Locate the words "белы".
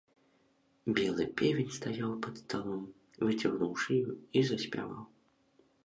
0.99-1.23